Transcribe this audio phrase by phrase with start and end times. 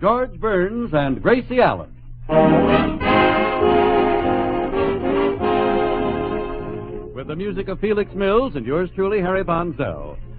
[0.00, 1.92] George Burns and Gracie Allen.
[7.16, 9.74] With the music of Felix Mills and yours truly, Harry Von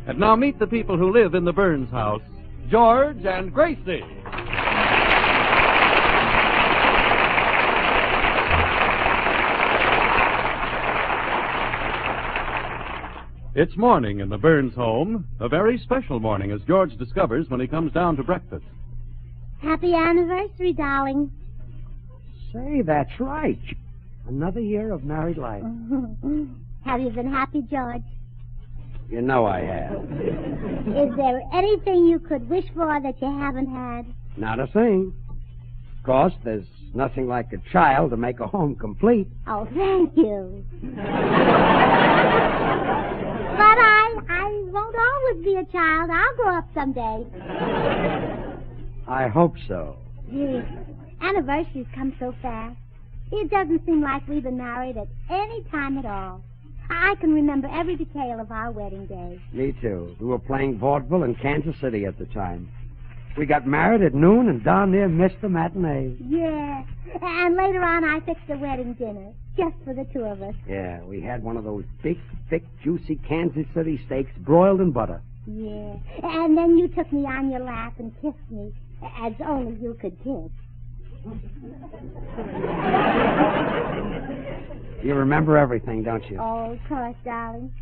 [0.08, 2.22] And now meet the people who live in the Burns house,
[2.70, 4.02] George and Gracie.
[13.56, 17.68] It's morning in the Burns home, a very special morning, as George discovers when he
[17.68, 18.64] comes down to breakfast.
[19.62, 21.32] Happy anniversary, darling.
[22.54, 23.60] Say, that's right.
[24.28, 25.64] Another year of married life.
[26.86, 28.04] Have you been happy, George?
[29.10, 29.94] You know I have.
[29.96, 34.06] Is there anything you could wish for that you haven't had?
[34.38, 35.14] Not a thing.
[35.98, 39.28] Of course, there's nothing like a child to make a home complete.
[39.48, 40.64] Oh, thank you.
[40.82, 41.02] but
[43.82, 46.12] I, I won't always be a child.
[46.12, 47.26] I'll grow up someday.
[49.10, 49.98] I hope so.
[50.30, 50.62] Gee,
[51.20, 52.78] anniversaries come so fast.
[53.32, 56.44] It doesn't seem like we've been married at any time at all.
[56.92, 59.42] I can remember every detail of our wedding day.
[59.52, 60.16] Me too.
[60.20, 62.70] We were playing vaudeville in Kansas City at the time.
[63.36, 66.16] We got married at noon and darn near missed the matinee.
[66.28, 66.84] Yeah.
[67.22, 70.56] And later on, I fixed a wedding dinner just for the two of us.
[70.68, 72.20] Yeah, we had one of those big,
[72.50, 75.22] thick, juicy Kansas City steaks broiled in butter.
[75.48, 75.96] Yeah.
[76.24, 80.18] And then you took me on your lap and kissed me, as only you could
[80.24, 80.52] kiss.
[85.04, 86.38] You remember everything, don't you?
[86.40, 87.74] Oh, of course, darling.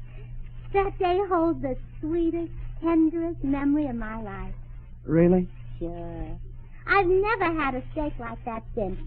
[0.73, 2.51] That day holds the sweetest,
[2.81, 4.53] tenderest memory of my life.
[5.05, 5.47] Really?
[5.79, 6.39] Sure.
[6.87, 8.97] I've never had a steak like that since.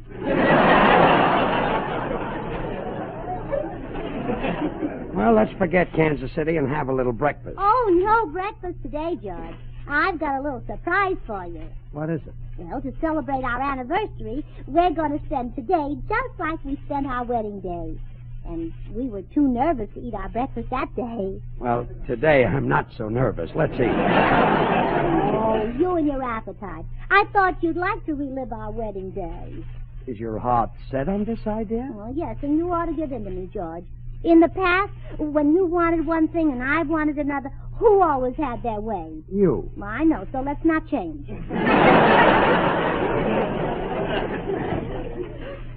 [5.15, 7.57] Well, let's forget Kansas City and have a little breakfast.
[7.59, 9.57] Oh, no breakfast today, George.
[9.89, 11.69] I've got a little surprise for you.
[11.93, 12.35] What is it?
[12.59, 17.25] Well, to celebrate our anniversary, we're going to spend today just like we spent our
[17.25, 17.99] wedding day.
[18.47, 21.43] And we were too nervous to eat our breakfast that day.
[21.59, 23.51] Well, today I'm not so nervous.
[23.55, 23.91] Let's eat.
[23.91, 26.85] Oh, you and your appetite.
[27.11, 29.65] I thought you'd like to relive our wedding day.
[30.07, 31.89] Is your heart set on this idea?
[31.95, 33.85] Oh, yes, and you ought to give in to me, George.
[34.25, 38.63] In the past, when you wanted one thing and I wanted another, who always had
[38.63, 39.23] their way?
[39.33, 39.71] You.
[39.77, 41.29] Well, I know, so let's not change.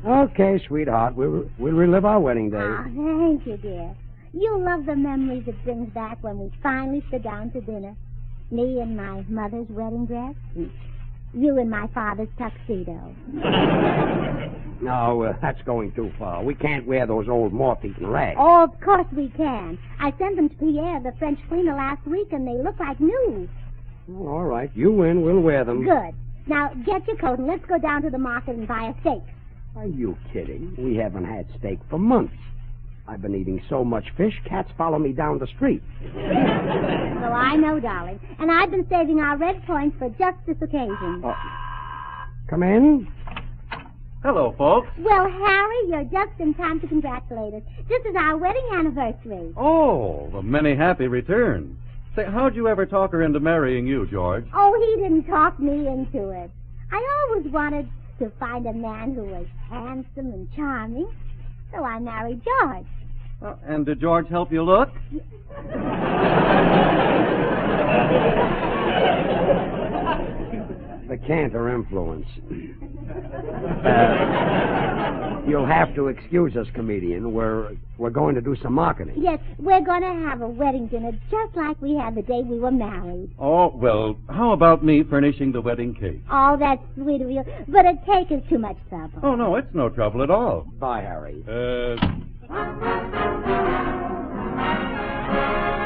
[0.05, 1.15] Okay, sweetheart.
[1.15, 2.57] We'll, we'll relive our wedding day.
[2.59, 3.95] Ah, thank you, dear.
[4.33, 7.95] You love the memories it brings back when we finally sit down to dinner.
[8.51, 10.35] Me in my mother's wedding dress.
[11.33, 13.15] You in my father's tuxedo.
[14.83, 16.43] No, uh, that's going too far.
[16.43, 18.37] We can't wear those old moth-eaten rags.
[18.37, 19.79] Oh, of course we can.
[19.97, 23.47] I sent them to Pierre, the French cleaner, last week, and they look like new.
[24.11, 24.69] Oh, all right.
[24.75, 25.21] You win.
[25.21, 25.85] We'll wear them.
[25.85, 26.13] Good.
[26.47, 29.23] Now, get your coat and let's go down to the market and buy a steak.
[29.77, 30.75] Are you kidding?
[30.77, 32.35] We haven't had steak for months.
[33.07, 35.83] I've been eating so much fish, cats follow me down the street.
[36.15, 38.19] Well, I know, darling.
[38.39, 41.21] And I've been saving our red points for just this occasion.
[41.23, 41.33] Oh.
[42.49, 43.07] Come in.
[44.23, 44.87] Hello, folks.
[44.99, 47.61] Well, Harry, you're just in time to congratulate us.
[47.89, 49.53] This is our wedding anniversary.
[49.57, 51.75] Oh, the many happy returns.
[52.15, 54.45] Say, how'd you ever talk her into marrying you, George?
[54.53, 56.51] Oh, he didn't talk me into it.
[56.91, 57.89] I always wanted
[58.19, 61.11] to find a man who was handsome and charming,
[61.73, 62.85] so I married George.
[63.41, 64.89] Uh, and did George help you look?
[71.13, 72.25] The Cantor influence.
[73.83, 77.33] Uh, you'll have to excuse us, comedian.
[77.33, 79.15] We're we're going to do some marketing.
[79.17, 82.59] Yes, we're going to have a wedding dinner just like we had the day we
[82.59, 83.29] were married.
[83.37, 86.21] Oh, well, how about me furnishing the wedding cake?
[86.31, 89.19] Oh, that's sweet of you, but a cake is too much trouble.
[89.21, 90.61] Oh, no, it's no trouble at all.
[90.79, 91.43] Bye, Harry.
[91.45, 91.97] Uh,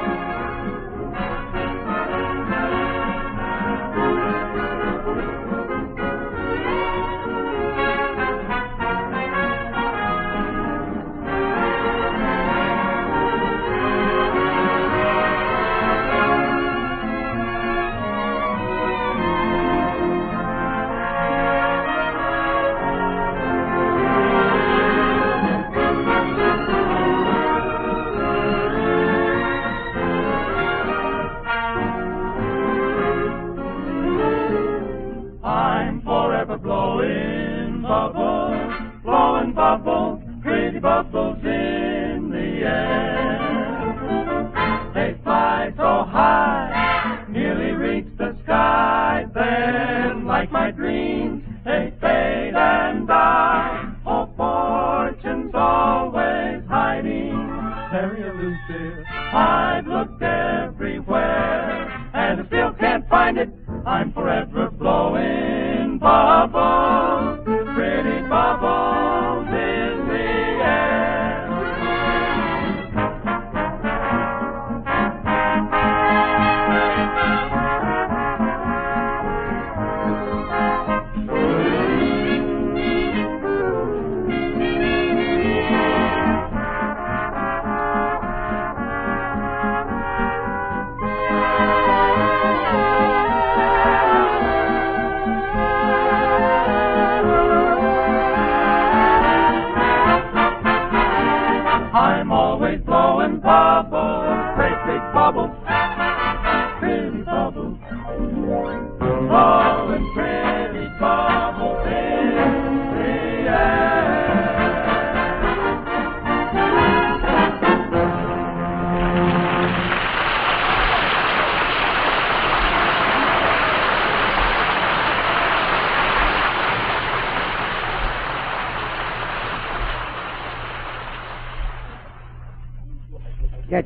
[37.88, 38.74] bubbles,
[39.04, 43.40] blowing bubbles, pretty bubbles in the air.
[44.94, 49.26] They fly so high, nearly reach the sky.
[49.34, 51.37] Then, like my my dreams,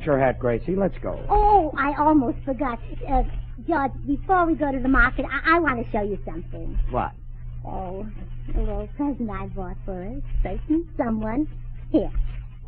[0.02, 0.74] Get your hat, Gracie.
[0.74, 1.24] Let's go.
[1.30, 2.80] Oh, I almost forgot.
[3.08, 3.22] Uh,
[3.68, 6.76] George, before we go to the market, I, I want to show you something.
[6.90, 7.12] What?
[7.64, 8.04] Oh,
[8.52, 11.46] a little present I bought for a certain someone.
[11.92, 12.10] Here,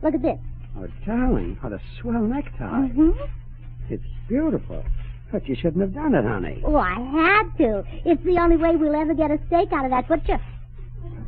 [0.01, 0.39] look at this.
[0.79, 2.87] Oh, darling, what a swell necktie.
[2.87, 3.11] Mm-hmm.
[3.91, 4.85] It's beautiful.
[5.33, 6.63] But you shouldn't have done it, honey.
[6.65, 7.83] Oh, I had to.
[8.05, 10.39] It's the only way we'll ever get a steak out of that butcher.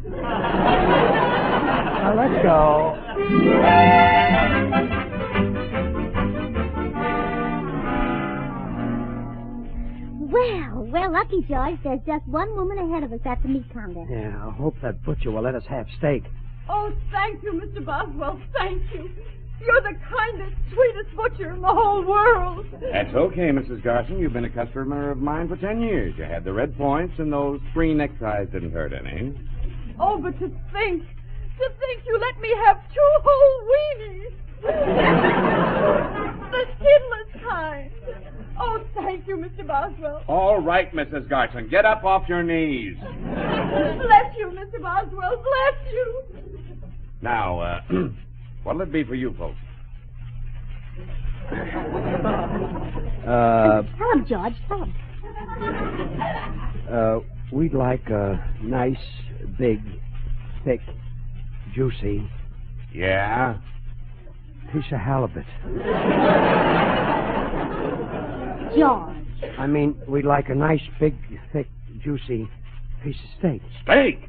[0.09, 4.23] Now, let's go.
[10.53, 11.79] Well, we're lucky, George.
[11.83, 14.05] There's just one woman ahead of us at the meat counter.
[14.11, 16.25] Yeah, I hope that butcher will let us have steak.
[16.69, 17.85] Oh, thank you, Mr.
[17.85, 18.41] Boswell.
[18.57, 19.11] Thank you.
[19.61, 22.67] You're the kindest, sweetest butcher in the whole world.
[22.93, 23.83] That's okay, Mrs.
[23.83, 24.19] Garson.
[24.19, 26.15] You've been a customer of mine for ten years.
[26.19, 29.33] You had the red points, and those three neckties didn't hurt any.
[29.99, 34.35] Oh, but to think, to think you let me have two whole weenies.
[36.51, 37.91] the skinless kind.
[38.58, 39.67] Oh, thank you, Mr.
[39.67, 40.23] Boswell.
[40.29, 41.29] All right, Mrs.
[41.29, 42.97] Garson, get up off your knees.
[43.00, 44.81] Bless you, Mr.
[44.81, 45.43] Boswell.
[45.43, 46.23] Bless you.
[47.20, 47.81] Now, uh,
[48.62, 49.56] what'll it be for you folks?
[53.26, 54.55] Uh, Tell him, George.
[54.69, 54.88] Tell
[56.91, 57.20] uh,
[57.52, 58.97] we'd like a nice,
[59.59, 59.81] big,
[60.64, 60.81] thick,
[61.75, 62.29] juicy
[62.93, 63.59] Yeah?
[64.73, 65.44] piece of halibut.
[68.76, 69.56] George.
[69.58, 71.14] I mean, we'd like a nice, big,
[71.52, 71.69] thick,
[72.02, 72.49] juicy
[73.02, 73.62] piece of steak.
[73.82, 74.20] Steak!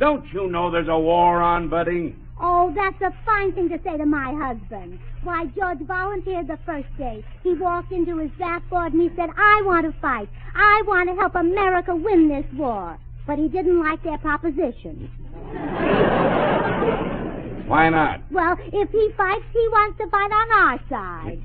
[0.00, 2.16] Don't you know there's a war on, buddy?
[2.40, 4.98] Oh, that's a fine thing to say to my husband.
[5.22, 7.24] Why, George volunteered the first day.
[7.42, 10.28] He walked into his backboard and he said, I want to fight.
[10.54, 12.98] I want to help America win this war.
[13.26, 15.10] But he didn't like their proposition.
[17.66, 18.20] Why not?
[18.30, 21.40] Well, if he fights, he wants to fight on our side.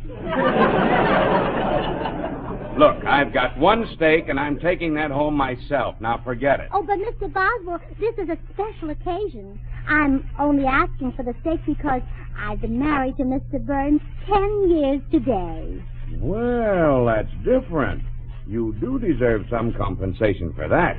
[2.79, 5.95] Look, I've got one steak, and I'm taking that home myself.
[5.99, 6.69] Now forget it.
[6.73, 7.31] Oh, but Mr.
[7.31, 9.59] Boswell, this is a special occasion.
[9.87, 12.01] I'm only asking for the steak because
[12.37, 13.59] I've been married to Mr.
[13.65, 15.83] Burns ten years today.
[16.19, 18.03] Well, that's different.
[18.47, 20.95] You do deserve some compensation for that.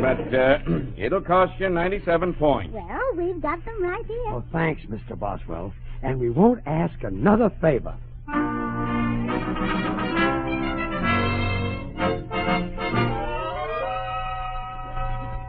[0.02, 0.58] but uh,
[0.96, 2.74] it'll cost you 97 points.
[2.74, 4.24] Well, we've got them right here.
[4.26, 5.16] Well, thanks, Mr.
[5.18, 5.72] Boswell.
[6.02, 7.96] And we won't ask another favor.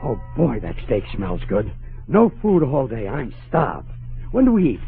[0.05, 1.73] Oh, boy, that steak smells good.
[2.07, 3.07] No food all day.
[3.07, 3.87] I'm starved.
[4.31, 4.79] When do we eat?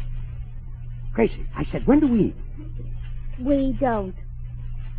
[1.14, 2.36] Gracie, I said, when do we eat?
[3.40, 4.14] We don't.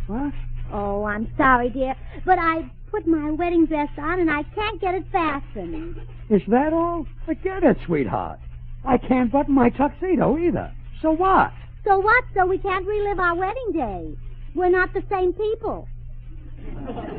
[0.08, 0.34] What?
[0.70, 1.94] Oh, I'm sorry, dear,
[2.26, 5.96] but I put my wedding dress on and I can't get it fastened.
[6.30, 7.06] Is that all?
[7.26, 8.38] Forget it, sweetheart.
[8.84, 10.72] I can't button my tuxedo either.
[11.02, 11.52] So what?
[11.84, 12.24] So what?
[12.34, 14.16] So we can't relive our wedding day.
[14.54, 15.88] We're not the same people.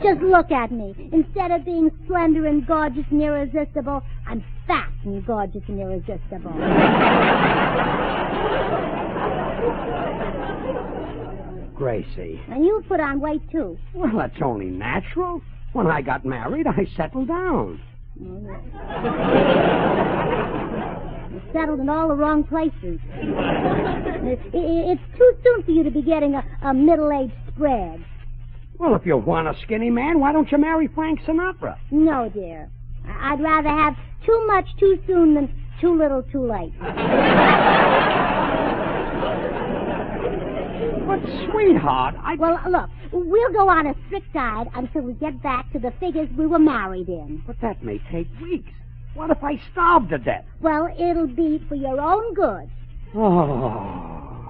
[0.03, 0.93] Just look at me.
[1.11, 6.53] Instead of being slender and gorgeous and irresistible, I'm fat and gorgeous and irresistible.
[11.75, 12.41] Gracie.
[12.49, 13.77] and you put on weight, too.
[13.93, 15.41] Well, that's only natural.
[15.73, 17.79] When I got married, I settled down.
[18.19, 18.59] You
[21.53, 22.99] settled in all the wrong places.
[23.13, 28.03] It- it- It's too soon for you to be getting a, a middle-aged spread.
[28.77, 31.75] Well, if you want a skinny man, why don't you marry Frank Sinatra?
[31.91, 32.69] No, dear.
[33.21, 33.95] I'd rather have
[34.25, 36.73] too much too soon than too little too late.
[41.07, 41.19] But,
[41.63, 42.36] sweetheart, I.
[42.36, 46.30] Well, look, we'll go on a strict diet until we get back to the figures
[46.38, 47.44] we were married in.
[47.46, 48.72] But that may take weeks.
[49.13, 50.46] What if I starve to death?
[50.62, 52.70] Well, it'll be for your own good.
[53.16, 54.50] Oh.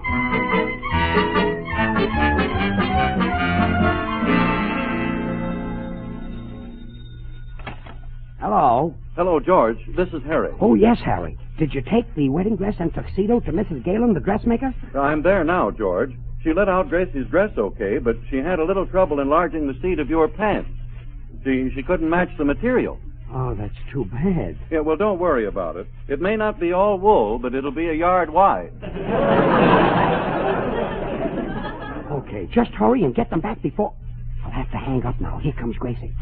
[8.40, 8.94] Hello.
[9.16, 9.78] Hello, George.
[9.98, 10.52] This is Harry.
[10.62, 11.38] Oh, yes, Harry.
[11.58, 13.84] Did you take the wedding dress and tuxedo to Mrs.
[13.84, 14.74] Galen, the dressmaker?
[14.96, 16.14] I'm there now, George.
[16.44, 20.00] She let out Gracie's dress okay, but she had a little trouble enlarging the seat
[20.00, 20.70] of your pants.
[21.44, 22.98] She she couldn't match the material.
[23.32, 24.58] Oh, that's too bad.
[24.72, 25.88] Yeah, well, don't worry about it.
[26.08, 28.72] It may not be all wool, but it'll be a yard wide.
[32.12, 33.94] Okay, just hurry and get them back before.
[34.44, 35.38] I'll have to hang up now.
[35.40, 36.14] Here comes Gracie.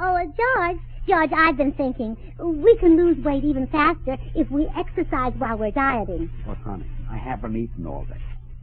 [0.00, 4.66] Oh, uh, George, George, I've been thinking we can lose weight even faster if we
[4.76, 6.30] exercise while we're dieting.
[6.46, 8.16] But, honey, I haven't eaten all day.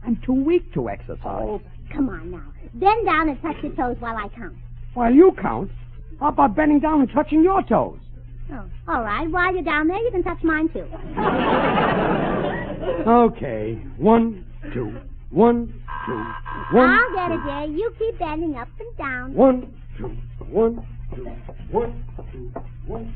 [0.06, 1.18] I'm too weak to exercise.
[1.24, 1.60] Oh,
[1.92, 2.44] come on now.
[2.74, 4.54] Bend down and touch your toes while I count.
[4.94, 5.70] While you count,
[6.20, 7.98] how about bending down and touching your toes?
[8.52, 9.28] Oh, all right.
[9.28, 10.86] While you're down there, you can touch mine too.
[13.06, 13.74] Okay.
[13.96, 14.96] One, two.
[15.30, 16.24] One, two.
[16.76, 17.76] One, I'll get it, dear.
[17.76, 19.34] You keep bending up and down.
[19.34, 20.16] One, two.
[20.46, 21.24] One, two.
[21.70, 22.52] One, two.
[22.86, 23.14] One.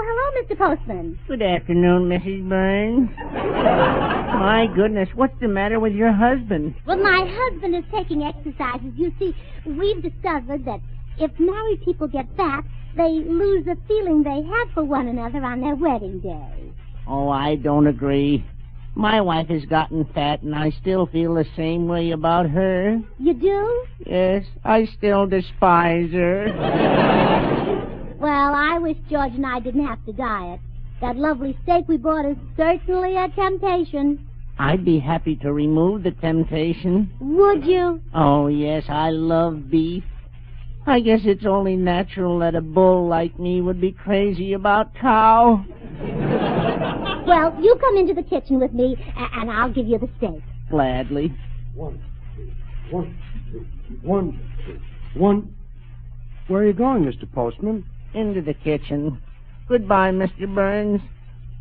[0.00, 0.56] Oh, hello, Mr.
[0.56, 1.18] Postman.
[1.26, 2.48] Good afternoon, Mrs.
[2.48, 3.10] Burns.
[3.18, 6.76] My goodness, what's the matter with your husband?
[6.86, 8.92] Well, my husband is taking exercises.
[8.94, 9.34] You see,
[9.66, 10.78] we've discovered that
[11.18, 12.62] if married people get fat,
[12.96, 16.72] they lose the feeling they had for one another on their wedding day.
[17.08, 18.46] Oh, I don't agree.
[18.94, 23.00] My wife has gotten fat, and I still feel the same way about her.
[23.18, 23.86] You do?
[24.06, 27.74] Yes, I still despise her.
[28.18, 30.60] Well, I wish George and I didn't have to diet.
[31.00, 34.26] That lovely steak we bought is certainly a temptation.
[34.58, 37.12] I'd be happy to remove the temptation.
[37.20, 38.00] Would you?
[38.12, 40.02] Oh, yes, I love beef.
[40.84, 45.64] I guess it's only natural that a bull like me would be crazy about cow.
[47.28, 50.42] Well, you come into the kitchen with me, and I'll give you the steak.
[50.70, 51.30] Gladly.
[51.74, 52.02] One,
[52.34, 52.50] two.
[52.90, 53.18] One,
[53.52, 53.66] two.
[54.00, 54.80] One, two.
[55.20, 55.54] One.
[56.46, 57.30] Where are you going, Mr.
[57.30, 57.84] Postman?
[58.14, 59.20] Into the kitchen.
[59.68, 60.52] Goodbye, Mr.
[60.52, 61.00] Burns.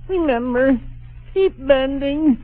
[0.08, 0.80] Remember,
[1.34, 2.38] keep bending.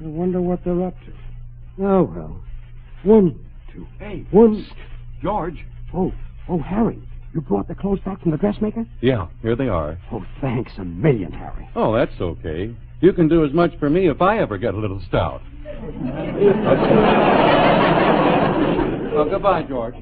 [0.00, 1.12] wonder what they're up to.
[1.84, 2.40] Oh, well.
[3.04, 3.38] One,
[3.72, 3.86] two.
[3.98, 4.66] Hey, One.
[5.22, 5.64] George.
[5.94, 6.12] Oh,
[6.48, 6.98] oh, Harry.
[7.32, 8.86] You brought the clothes back from the dressmaker?
[9.00, 9.98] Yeah, here they are.
[10.12, 11.68] Oh, thanks a million, Harry.
[11.74, 12.74] Oh, that's okay.
[13.00, 15.42] You can do as much for me if I ever get a little stout.
[19.14, 19.94] well, goodbye, George.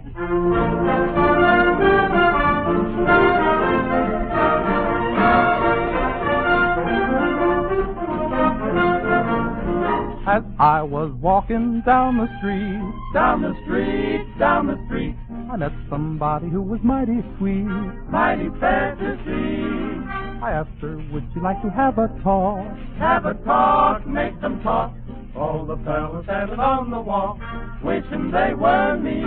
[10.25, 12.81] As I was walking down the street,
[13.12, 15.16] Down the street, down the street,
[15.52, 17.66] I met somebody who was mighty sweet.
[18.09, 20.40] mighty fair to see.
[20.42, 22.64] I asked her, would she like to have a talk?
[22.99, 24.95] Have a talk, make them talk.
[25.43, 27.37] All the fellas standing on the wall,
[27.83, 29.27] wishing they were me.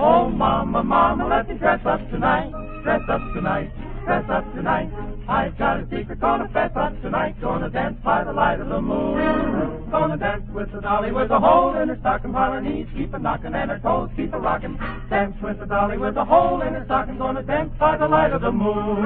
[0.00, 2.50] Oh, mama, mama, let me dress up tonight,
[2.82, 3.70] dress up tonight,
[4.06, 4.88] dress up tonight.
[5.28, 8.80] I've got a secret, gonna fess up tonight, gonna dance by the light of the
[8.80, 9.90] moon.
[9.90, 13.12] Gonna dance with the dolly with a hole in her stocking while her knees keep
[13.12, 14.78] a knocking and her toes keep a rocking.
[15.10, 18.32] Dance with the dolly with a hole in her stocking, gonna dance by the light
[18.32, 19.04] of the moon.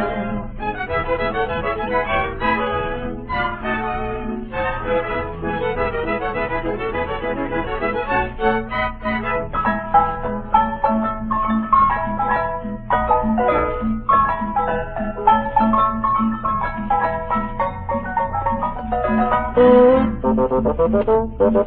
[20.88, 21.66] Oh,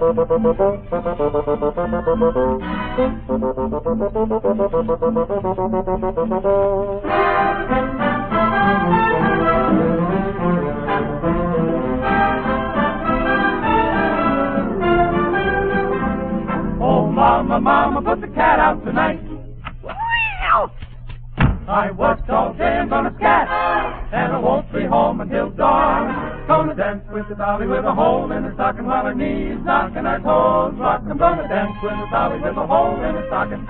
[30.09, 31.01] knocking toes rock.
[31.09, 33.65] I'm gonna dance with the dolly with a hole in her stocking.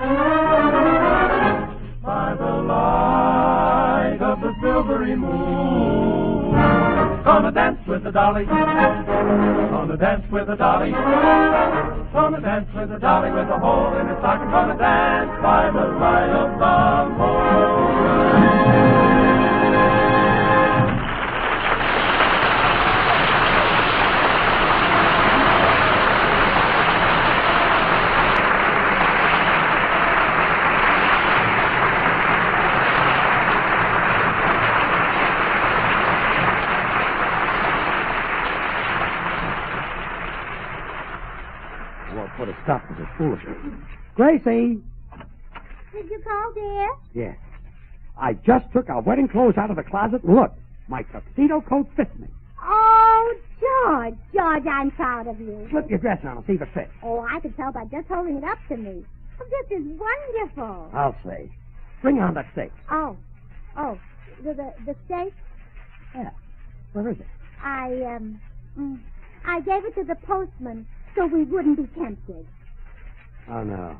[2.02, 6.52] By the light of the silvery moon.
[7.24, 8.46] Gonna dance with the dolly.
[8.46, 10.92] Gonna dance with the dolly.
[10.92, 14.50] Gonna dance with the dolly with a hole in her stocking.
[42.70, 43.56] Stop to this foolishness.
[44.14, 44.78] Gracie!
[45.92, 46.88] Did you call, dear?
[47.14, 47.36] Yes.
[48.16, 50.52] I just took our wedding clothes out of the closet and look,
[50.86, 52.28] my tuxedo coat fits me.
[52.62, 55.66] Oh, George, George, I'm proud of you.
[55.72, 56.90] Slip your dress on and see if it fits.
[57.02, 59.04] Oh, I could tell by just holding it up to me.
[59.40, 60.90] Oh, this is wonderful.
[60.94, 61.50] I'll say.
[62.02, 62.70] Bring on that steak.
[62.90, 63.16] Oh,
[63.76, 63.98] oh,
[64.44, 65.34] the the, the steak.
[66.14, 66.30] Yeah.
[66.92, 67.26] Where is it?
[67.64, 68.40] I um,
[68.78, 69.00] mm,
[69.44, 70.86] I gave it to the postman
[71.16, 72.46] so we wouldn't be tempted.
[73.50, 73.98] Oh, no.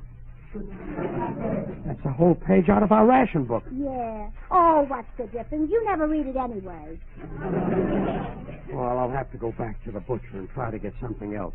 [1.87, 3.64] That's a whole page out of our ration book.
[3.73, 4.28] Yeah.
[4.50, 5.71] Oh, what's the difference?
[5.71, 6.99] You never read it anyway.
[8.73, 11.54] Well, I'll have to go back to the butcher and try to get something else.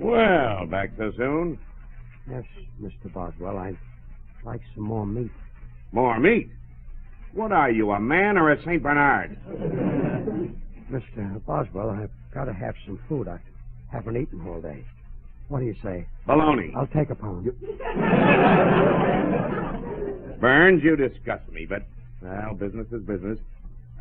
[0.00, 1.58] Well, back so soon?
[2.30, 2.44] Yes,
[2.82, 3.12] Mr.
[3.12, 3.76] Boswell, I'd
[4.44, 5.30] like some more meat.
[5.92, 6.50] More meat?
[7.34, 8.82] What are you, a man or a St.
[8.82, 9.36] Bernard?
[10.90, 11.44] Mr.
[11.44, 13.26] Boswell, I've got to have some food.
[13.28, 13.38] I
[13.90, 14.84] haven't eaten all day.
[15.48, 16.06] What do you say?
[16.28, 16.72] Baloney.
[16.76, 17.46] I'll take a pound.
[20.40, 21.86] Burns, you disgust me, but,
[22.22, 23.38] well, business is business.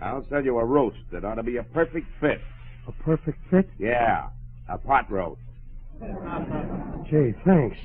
[0.02, 2.40] I'll sell you a roast that ought to be a perfect fit.
[2.88, 3.70] A perfect fit?
[3.80, 4.28] Yeah,
[4.70, 5.40] a pot roast.
[7.10, 7.78] Gee, thanks.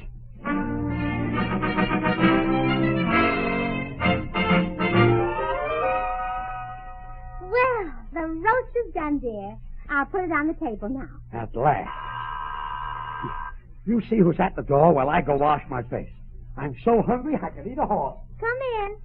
[8.42, 9.56] Roast is done, dear.
[9.90, 11.08] I'll put it on the table now.
[11.32, 11.90] At last.
[13.86, 16.10] You see who's at the door while I go wash my face.
[16.56, 18.18] I'm so hungry I could eat a horse.
[18.40, 18.96] Come in.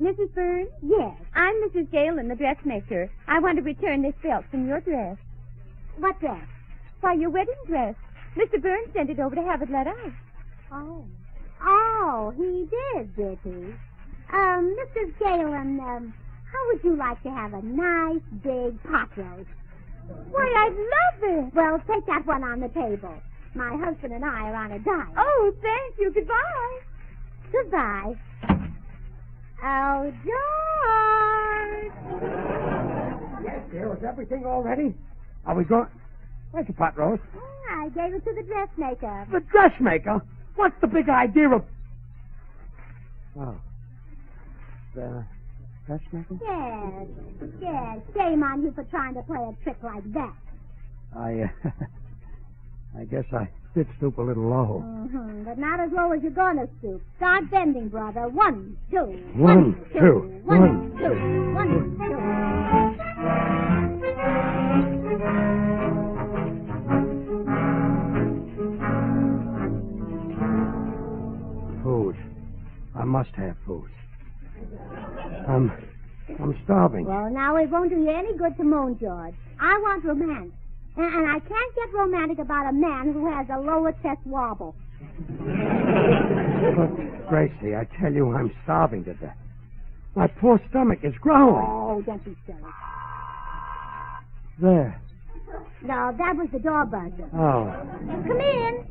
[0.00, 0.34] Mrs.
[0.34, 0.68] Burns?
[0.82, 1.14] Yes.
[1.34, 1.90] I'm Mrs.
[1.90, 3.10] Galen, the dressmaker.
[3.28, 5.16] I want to return this belt from your dress.
[5.98, 6.44] What dress?
[7.00, 7.94] Why, your wedding dress.
[8.36, 8.60] Mr.
[8.60, 10.12] Burns sent it over to have it let out.
[10.72, 11.04] Oh.
[11.62, 13.72] Oh, he did, did he?
[14.32, 15.18] Um, Mrs.
[15.20, 16.14] Galen, um,
[16.54, 19.48] how would you like to have a nice big pot roast?
[20.30, 21.54] Why, I'd love it.
[21.54, 23.14] Well, take that one on the table.
[23.54, 25.08] My husband and I are on a diet.
[25.16, 26.12] Oh, thank you.
[26.12, 26.80] Goodbye.
[27.50, 28.14] Goodbye.
[29.64, 31.92] Oh, George!
[33.44, 33.96] Yes, dear.
[33.96, 34.94] Is everything all ready?
[35.46, 35.88] Are we going?
[36.50, 37.22] Where's the pot roast?
[37.70, 39.26] I gave it to the dressmaker.
[39.32, 40.22] The dressmaker?
[40.56, 41.64] What's the big idea of.
[43.38, 43.56] Oh.
[44.94, 45.24] The
[45.86, 46.36] dressmaker?
[46.42, 47.06] Yes,
[47.60, 47.98] yes.
[48.14, 50.34] Shame on you for trying to play a trick like that.
[51.16, 51.70] I, uh,
[53.00, 54.82] I guess I did stoop a little low.
[54.84, 55.44] Mm-hmm.
[55.44, 57.02] But not as low as you're going to stoop.
[57.16, 58.28] Start bending, brother.
[58.28, 59.22] One, two.
[59.36, 61.54] One, two, One, one, two.
[61.54, 63.24] One, two.
[71.82, 72.16] Food.
[72.94, 73.90] I must have food.
[75.48, 75.70] I'm,
[76.40, 77.04] I'm starving.
[77.06, 79.34] Well, now it won't do you any good to moan, George.
[79.60, 80.52] I want romance.
[80.96, 84.74] And, and I can't get romantic about a man who has a lower chest wobble.
[86.76, 89.36] But, Gracie, I tell you, I'm starving to death.
[90.14, 91.66] My poor stomach is growling.
[91.66, 92.58] Oh, don't be silly.
[94.60, 95.00] There.
[95.82, 97.28] No, that was the door buzzer.
[97.34, 97.72] Oh.
[98.26, 98.86] Come in.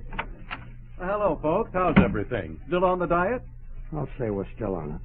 [1.00, 1.72] Hello, folks.
[1.74, 2.60] How's everything?
[2.68, 3.42] Still on the diet?
[3.96, 5.02] I'll say we're still on it.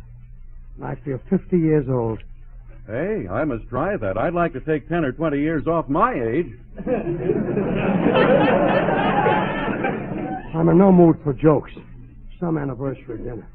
[0.83, 2.21] I feel 50 years old.
[2.87, 4.17] Hey, I must try that.
[4.17, 6.59] I'd like to take 10 or 20 years off my age.
[10.55, 11.73] I'm in no mood for jokes.
[12.41, 13.47] Some anniversary dinner.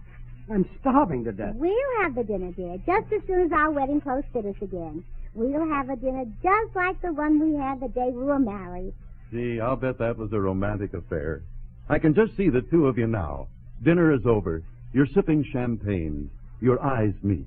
[0.52, 1.56] I'm starving to death.
[1.56, 5.04] We'll have the dinner, dear, just as soon as our wedding clothes fit us again.
[5.34, 8.94] We'll have a dinner just like the one we had the day we were married.
[9.32, 11.42] Gee, I'll bet that was a romantic affair.
[11.90, 13.48] I can just see the two of you now.
[13.82, 14.62] Dinner is over.
[14.94, 16.30] You're sipping champagne.
[16.64, 17.46] Your eyes meet.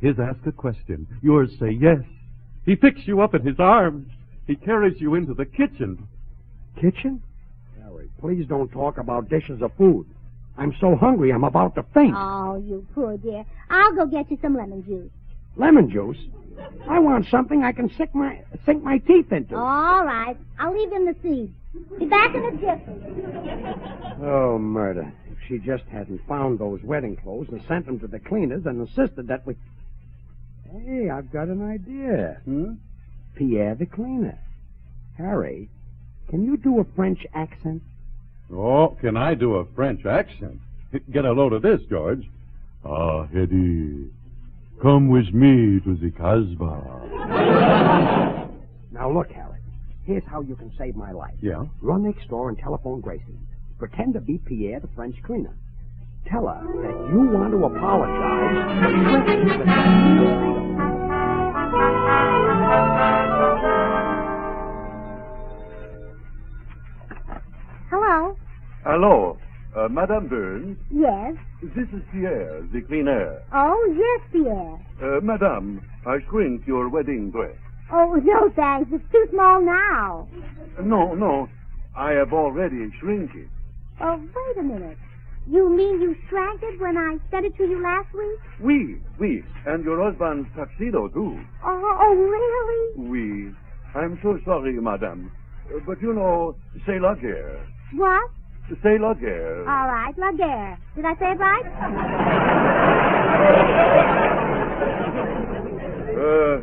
[0.00, 1.06] His ask a question.
[1.20, 1.98] Yours say yes.
[2.64, 4.08] He picks you up in his arms.
[4.46, 6.08] He carries you into the kitchen.
[6.80, 7.22] Kitchen?
[7.82, 10.06] Harry, please don't talk about dishes of food.
[10.56, 12.14] I'm so hungry I'm about to faint.
[12.16, 13.44] Oh, you poor dear.
[13.68, 15.10] I'll go get you some lemon juice.
[15.56, 16.16] Lemon juice?
[16.88, 19.54] I want something I can sink my sink my teeth into.
[19.54, 20.38] All right.
[20.58, 21.52] I'll leave him the seed.
[21.98, 24.22] Be back in a jiffy.
[24.22, 25.12] Oh, murder.
[25.48, 29.28] She just hadn't found those wedding clothes and sent them to the cleaners and insisted
[29.28, 29.54] that we.
[30.70, 32.40] Hey, I've got an idea.
[32.44, 32.74] Hmm?
[33.36, 34.38] Pierre the cleaner.
[35.16, 35.68] Harry,
[36.28, 37.82] can you do a French accent?
[38.52, 40.60] Oh, can I do a French accent?
[41.12, 42.24] Get a load of this, George.
[42.84, 44.08] Ah, Hedy,
[44.80, 47.02] come with me to the Casbah.
[48.92, 49.58] Now look, Harry.
[50.04, 51.34] Here's how you can save my life.
[51.40, 51.64] Yeah?
[51.80, 53.38] Run next door and telephone Gracie.
[53.78, 55.54] Pretend to be Pierre, the French cleaner.
[56.30, 58.90] Tell her that you want to apologize for
[59.26, 59.68] drinking with
[67.90, 68.36] Hello?
[68.84, 69.38] Hello,
[69.76, 70.78] uh, Madame Burns.
[70.90, 71.34] Yes.
[71.62, 73.42] This is Pierre, the cleaner.
[73.52, 74.78] Oh, yes, Pierre.
[75.02, 77.56] Uh, Madame, I shrink your wedding dress.
[77.92, 78.90] Oh, no, thanks.
[78.92, 80.28] It's too small now.
[80.82, 81.48] No, no,
[81.96, 83.48] I have already shrink it.
[84.00, 84.98] Oh, wait a minute.
[85.48, 88.38] You mean you shrank it when I sent it to you last week?
[88.60, 91.38] Oui, oui, and your husband's tuxedo, too.
[91.64, 93.08] Oh, oh really?
[93.08, 93.52] Oui.
[93.94, 95.30] I'm so sorry, Madame.
[95.74, 96.54] Uh, but you know,
[96.84, 97.64] c'est la guerre.
[97.94, 98.30] What?
[98.82, 99.64] C'est la guerre.
[99.68, 100.76] All right, Laguerre.
[100.96, 101.64] Did I say it right?
[106.16, 106.62] Uh,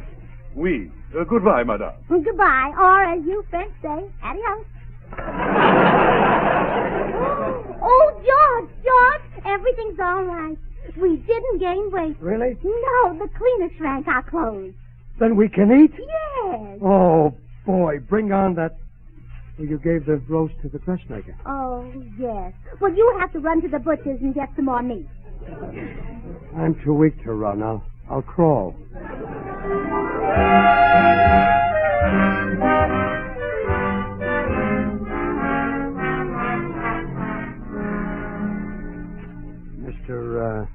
[0.56, 0.90] oui.
[1.16, 1.94] Uh, goodbye, Madame.
[2.10, 4.66] Goodbye, or as you French say, adios.
[7.82, 8.22] oh,
[8.64, 10.58] George, George, everything's all right.
[10.98, 12.18] We didn't gain weight.
[12.20, 12.58] Really?
[12.64, 14.74] No, the cleaner shrank our clothes.
[15.20, 15.92] Then we can eat?
[15.98, 16.80] Yes.
[16.84, 17.34] Oh,
[17.66, 18.76] boy, bring on that.
[19.58, 21.36] Well, you gave the roast to the dressmaker.
[21.46, 22.54] Oh, yes.
[22.82, 25.08] Well, you have to run to the butcher's and get some more meat.
[26.58, 27.62] I'm too weak to run.
[27.62, 28.76] I'll, I'll crawl.
[40.08, 40.64] Mr.
[40.64, 40.66] Uh,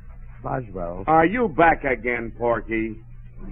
[0.42, 2.96] Boswell, Are you back again, Porky?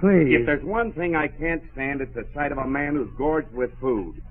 [0.00, 0.34] please.
[0.34, 3.52] If there's one thing I can't stand, it's the sight of a man who's gorged
[3.52, 4.22] with food.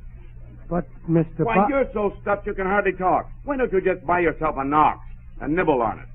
[0.70, 1.40] But, Mr.
[1.46, 3.30] Why, Bo- you're so stuffed you can hardly talk.
[3.46, 5.00] Why don't you just buy yourself a Knox
[5.42, 6.06] and nibble on it?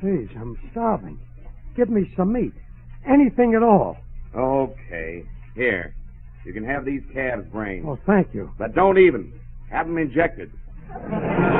[0.00, 1.18] Please, I'm starving.
[1.76, 2.52] Give me some meat.
[3.08, 3.96] Anything at all.
[4.36, 5.24] Okay.
[5.54, 5.94] Here.
[6.44, 7.84] You can have these calves' brains.
[7.88, 8.50] Oh, thank you.
[8.58, 9.32] But don't even.
[9.70, 10.50] Have them injected.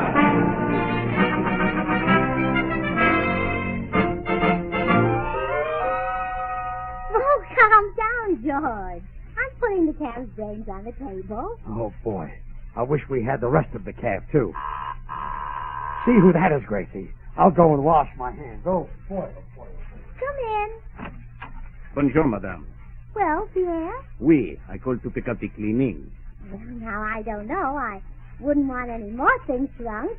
[8.45, 9.03] George.
[9.37, 11.57] I'm putting the calf's brains on the table.
[11.69, 12.31] Oh, boy.
[12.77, 14.53] I wish we had the rest of the calf, too.
[16.07, 17.11] See who that is, Gracie.
[17.37, 18.63] I'll go and wash my hands.
[18.67, 19.29] Oh, boy.
[19.37, 19.67] Oh, boy.
[20.21, 20.39] Come
[21.09, 21.13] in.
[21.95, 22.67] Bonjour, madame.
[23.15, 23.93] Well, Pierre?
[24.21, 26.11] Oui, I called to pick up the cleaning.
[26.51, 27.77] Well, now, I don't know.
[27.77, 28.03] I
[28.41, 30.13] wouldn't want any more things shrunk.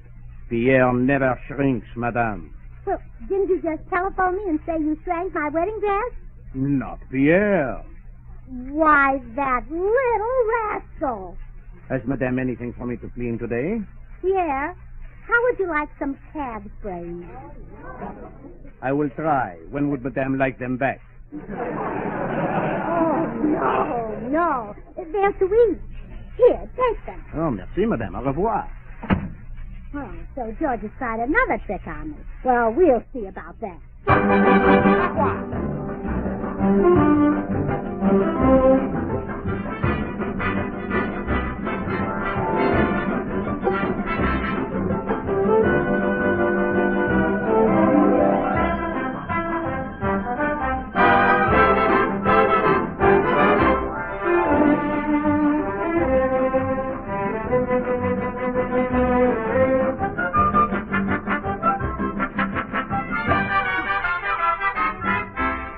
[0.50, 2.54] Pierre never shrinks, madame.
[2.86, 6.12] Well, didn't you just telephone me and say you shrank my wedding dress?
[6.54, 7.84] Not Pierre.
[8.48, 11.38] Why, that little rascal.
[11.90, 13.82] Has madame anything for me to clean today?
[14.22, 14.76] Pierre,
[15.28, 17.26] how would you like some calf's brains?
[18.82, 19.58] I will try.
[19.70, 21.02] When would madame like them back?
[21.34, 21.38] Oh,
[23.44, 24.76] no, no.
[24.96, 25.80] They're to eat.
[26.38, 27.26] Here, take them.
[27.36, 28.16] Oh, merci, madame.
[28.16, 28.70] Au revoir.
[29.96, 32.18] Oh, so George has tried another trick on me.
[32.44, 33.80] Well, we'll see about that.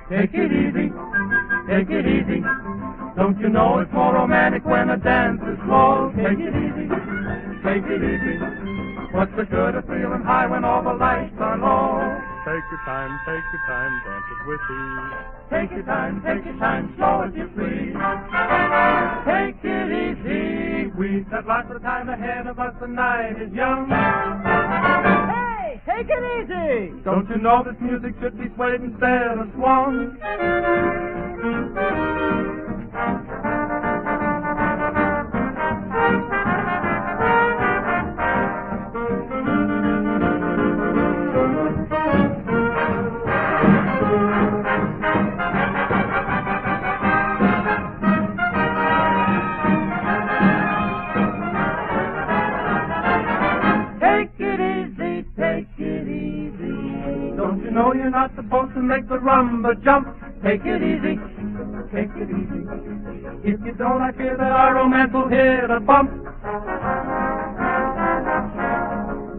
[0.09, 0.89] Take it easy,
[1.77, 2.41] take it easy.
[3.15, 6.11] Don't you know it's more romantic when a dance is slow?
[6.17, 6.89] Take it easy,
[7.61, 8.37] take it easy.
[9.13, 12.01] What's the good of feeling high when all the lights are low?
[12.45, 15.13] Take your time, take your time, dance it with ease.
[15.49, 17.93] Take your time, take your time, slow as you please.
[19.29, 20.91] Take it easy.
[20.97, 23.89] We've got lots of time ahead of us, the night is young.
[23.89, 27.03] Hey, take it easy.
[27.03, 31.26] Don't you know this music should be swayed instead of swung?
[31.37, 31.45] Take
[54.39, 57.37] it easy, take it easy.
[57.37, 60.07] Don't you know you're not supposed to make the rumba jump?
[60.43, 61.17] Take it easy,
[61.93, 62.61] take it easy.
[63.43, 66.11] If you don't, I fear that our romance will hit a bump.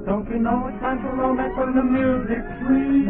[0.06, 3.08] Don't you know it's time for romance when the music's sweet?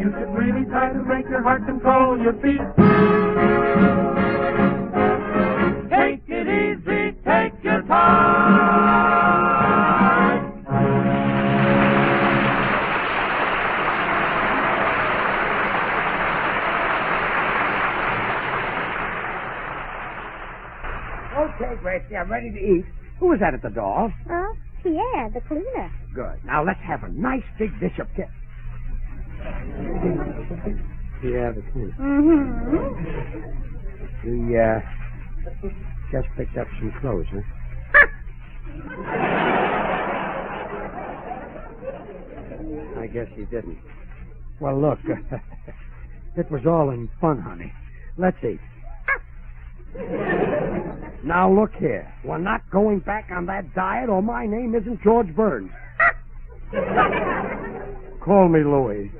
[0.00, 2.60] You should really try to make your heart control your beat.
[22.20, 22.84] I'm ready to eat.
[23.18, 24.14] Who was that at the door?
[24.28, 24.54] Huh?
[24.82, 25.90] Pierre, the cleaner.
[26.14, 26.44] Good.
[26.44, 28.28] Now let's have a nice big dish of kit.
[31.24, 31.96] Yeah, the cleaner.
[31.98, 32.92] Mm-hmm.
[34.20, 34.80] He, uh,
[36.12, 37.40] just picked up some clothes, huh?
[43.00, 43.78] I guess he didn't.
[44.60, 44.98] Well, look,
[46.36, 47.72] it was all in fun, honey.
[48.18, 48.60] Let's eat.
[51.24, 52.12] now, look here.
[52.24, 55.70] We're not going back on that diet, or my name isn't George Burns.
[58.24, 59.10] Call me Louis.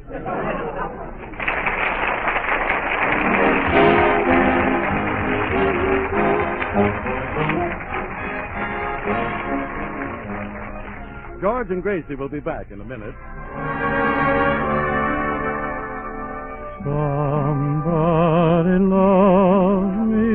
[11.40, 13.14] George and Gracie will be back in a minute.
[16.84, 20.29] Somebody loves me.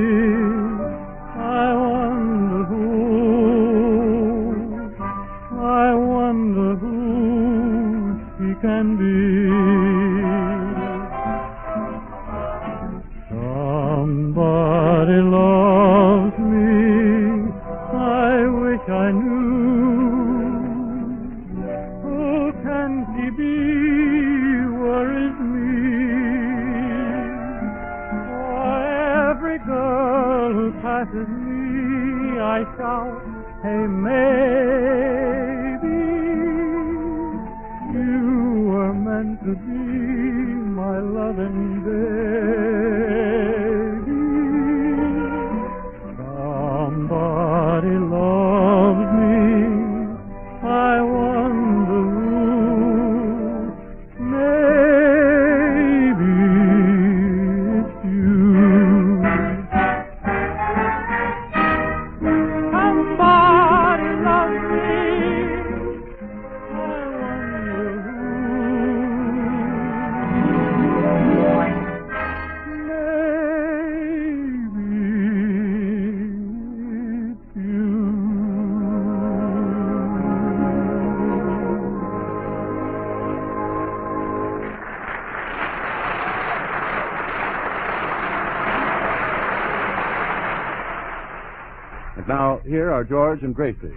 [92.95, 93.91] Are George and Gracie.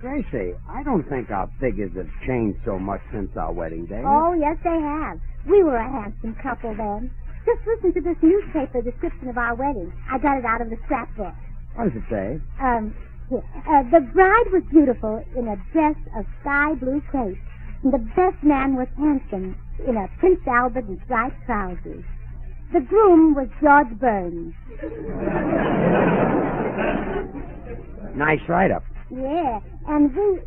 [0.00, 4.02] Gracie, I don't think our figures have changed so much since our wedding day.
[4.06, 5.18] Oh, yes, they have.
[5.50, 7.10] We were a handsome couple then.
[7.44, 9.92] Just listen to this newspaper description of our wedding.
[10.06, 11.34] I got it out of the scrapbook.
[11.74, 12.38] What does it say?
[12.62, 12.94] Um,
[13.28, 13.42] here.
[13.66, 17.42] Uh, the bride was beautiful in a dress of sky blue crepe.
[17.82, 22.04] And the best man was handsome in a Prince Albert and striped trousers.
[22.72, 24.54] The groom was George Burns.
[28.14, 28.84] Nice write-up.
[29.10, 30.40] Yeah, and we...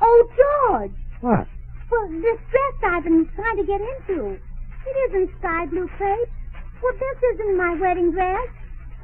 [0.00, 0.92] Oh, George!
[1.20, 1.46] What?
[1.90, 4.34] Well, this dress I've been trying to get into.
[4.34, 6.28] It isn't sky blue crepe.
[6.82, 8.48] Well, this isn't my wedding dress.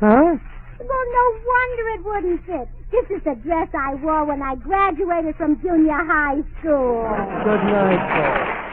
[0.00, 0.36] Huh?
[0.78, 2.68] Well, no wonder it wouldn't fit.
[2.90, 7.06] This is the dress I wore when I graduated from junior high school.
[7.44, 8.71] Good night, folks.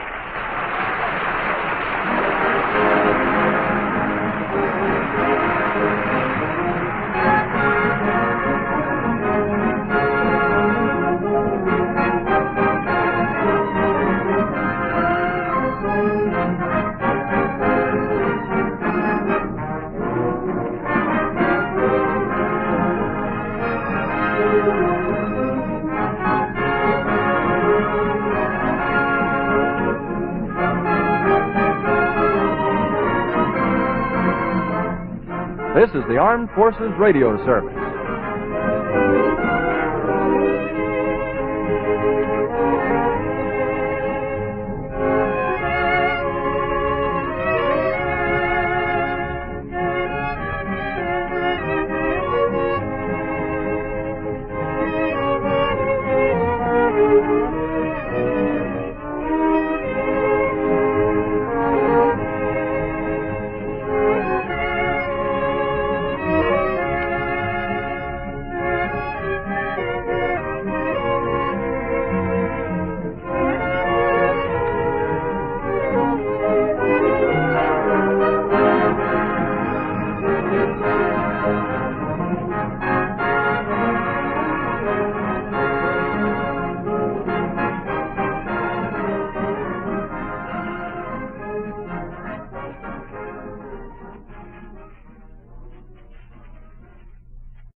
[36.30, 37.79] Armed Forces Radio Service.